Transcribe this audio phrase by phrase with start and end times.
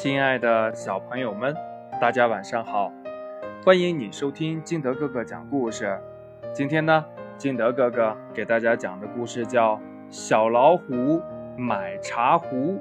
[0.00, 1.52] 亲爱的小朋友们，
[2.00, 2.92] 大家晚上好！
[3.64, 5.98] 欢迎你收听金德哥哥讲故事。
[6.52, 7.04] 今天呢，
[7.36, 9.74] 金德哥哥给大家讲的故事叫
[10.08, 11.20] 《小老虎
[11.56, 12.78] 买茶壶》。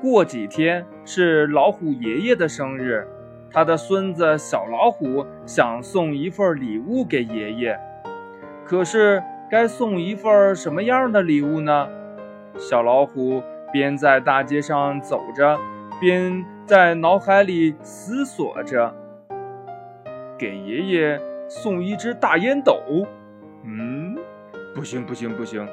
[0.00, 3.04] 过几天是老虎爷爷的生日，
[3.50, 7.80] 他的孙子小老虎想送一份礼物给爷爷，
[8.64, 9.20] 可是
[9.50, 11.88] 该送一份什么样的礼物呢？
[12.56, 13.42] 小老虎。
[13.72, 15.58] 边在大街上走着，
[16.00, 18.94] 边在脑海里思索着：
[20.38, 22.80] 给爷爷送一只大烟斗。
[23.64, 24.16] 嗯，
[24.74, 25.68] 不行不行不行，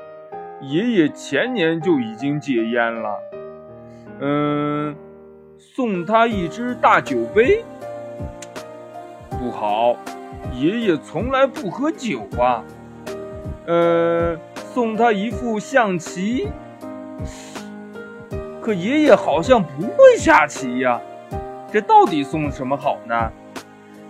[0.61, 3.19] 爷爷前年就已经戒烟了。
[4.19, 4.95] 嗯，
[5.57, 7.63] 送他一只大酒杯，
[9.29, 9.95] 不好，
[10.53, 12.63] 爷爷从来不喝酒啊。
[13.65, 16.47] 呃，送他一副象棋。
[18.67, 20.99] 可爷爷好像不会下棋呀，
[21.71, 23.31] 这到底送什么好呢？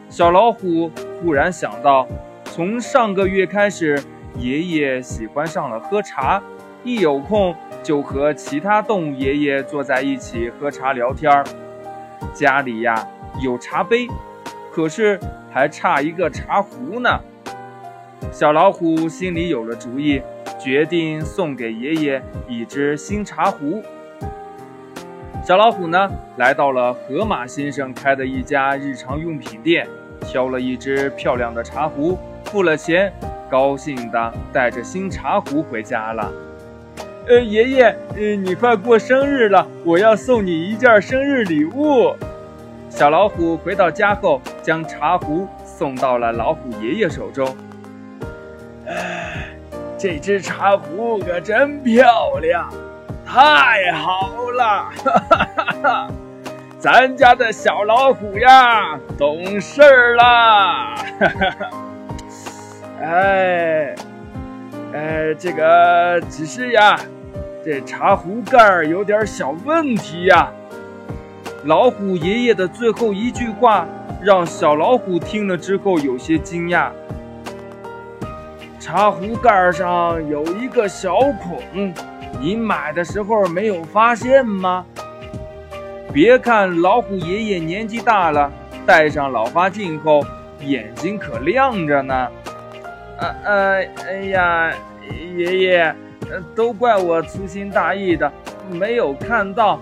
[0.10, 0.90] 小老虎
[1.22, 2.08] 忽然想到，
[2.44, 4.02] 从上个月开始，
[4.36, 6.42] 爷爷喜欢上了喝茶，
[6.84, 11.44] 一有空就和其他动物爷爷坐在一起喝茶聊天儿。
[12.34, 13.08] 家里呀
[13.44, 14.08] 有茶杯，
[14.72, 15.20] 可是
[15.52, 17.20] 还差一个茶壶呢。
[18.32, 20.20] 小老虎心里有了主意，
[20.58, 23.84] 决定送给爷爷一只新茶壶。
[25.48, 29.88] 小老虎呢，来到了河马先生开的一家日常用品店，
[30.20, 33.14] 挑了一只漂亮的茶壶，付了钱，
[33.50, 36.30] 高兴地带着新茶壶回家了。
[37.30, 42.14] 呃，爷爷，呃，你快过生日了，我要送你一件生日礼物。
[42.90, 47.56] 小老虎回到家后，将茶壶送到了老虎爷爷手中。
[48.86, 49.48] 哎，
[49.98, 52.70] 这只茶壶可真漂亮。
[53.28, 56.08] 太好了，哈哈哈哈
[56.80, 59.82] 咱家的小老虎呀，懂事
[60.16, 61.70] 了，哈哈哈。
[63.02, 63.94] 哎，
[64.94, 66.98] 哎，这个只是呀，
[67.66, 70.50] 这茶壶盖儿有点小问题呀。
[71.66, 73.86] 老虎爷爷的最后一句话
[74.22, 76.90] 让小老虎听了之后有些惊讶。
[78.80, 81.94] 茶壶盖上有一个小孔。
[82.40, 84.86] 你买的时候没有发现吗？
[86.14, 88.52] 别看老虎爷爷年纪大了，
[88.86, 90.24] 戴上老花镜后
[90.62, 92.28] 眼睛可亮着呢。
[93.20, 94.72] 呃呃，哎呀，
[95.36, 95.96] 爷爷，
[96.56, 98.32] 都怪我粗心大意的，
[98.70, 99.80] 没有看到。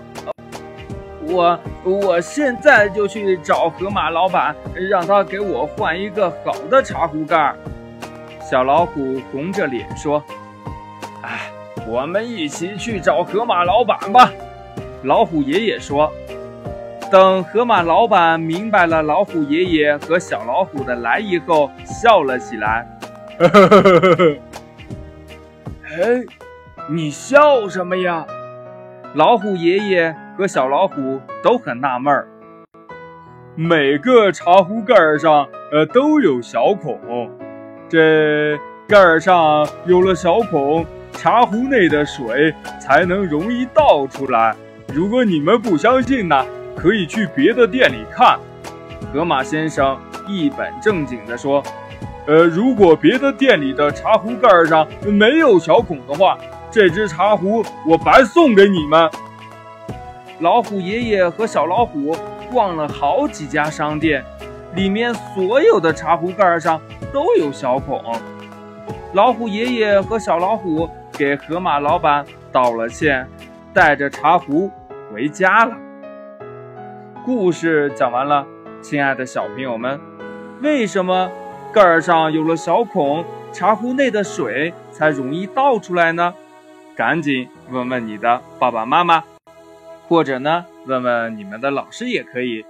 [1.28, 7.54] 我我现在就去找河马老板，让他给我换一个好的茶壶盖。
[8.40, 10.22] 小老虎红着脸说：“。”
[11.86, 14.30] 我们一起去找河马老板吧，
[15.04, 16.12] 老虎爷爷说。
[17.10, 22.84] 等河马老板明白了老虎爷爷和小老虎的来意后，笑了起来。
[23.38, 24.36] 呵呵呵呵呵。
[25.84, 26.24] 哎，
[26.88, 28.26] 你笑什么呀？
[29.14, 32.26] 老虎爷爷和小老虎都很纳闷儿。
[33.54, 36.98] 每个茶壶盖上，呃，都有小孔，
[37.88, 38.58] 这
[38.88, 40.84] 盖儿上有了小孔。
[41.16, 44.54] 茶壶内的水才能容易倒出来。
[44.94, 46.46] 如果你们不相信呢，
[46.76, 48.38] 可以去别的店里看。
[49.12, 51.62] 河马先生一本正经地说
[52.26, 56.38] ：“呃，如果别的店里的茶壶盖上没有小孔的话，
[56.70, 59.10] 这只茶壶我白送给你们。”
[60.40, 62.14] 老虎爷爷和小老虎
[62.52, 64.22] 逛了好几家商店，
[64.74, 66.80] 里面所有的茶壶盖上
[67.12, 68.00] 都有小孔。
[69.14, 70.88] 老虎爷爷和小老虎。
[71.16, 73.26] 给河马老板道了歉，
[73.72, 74.70] 带着茶壶
[75.10, 75.74] 回家了。
[77.24, 78.46] 故事讲完了，
[78.82, 79.98] 亲爱的小朋友们，
[80.60, 81.30] 为什么
[81.72, 86.34] 盖儿上有了小孔，茶壶内的水才容易倒出来呢？
[86.94, 89.24] 赶紧问问你的爸爸妈妈，
[90.06, 92.64] 或者呢，问问你们的老师也可以。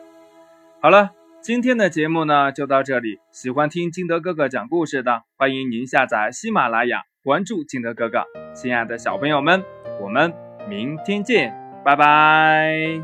[0.80, 1.10] 好了，
[1.46, 3.20] 今天的节目呢就到这里。
[3.30, 7.02] 喜欢听金德哥哥讲故事的，欢迎您下载喜马拉雅。
[7.22, 9.62] 关注金德哥哥，亲爱的小朋友们，
[10.02, 10.34] 我们
[10.68, 11.54] 明天见，
[11.84, 13.00] 拜拜。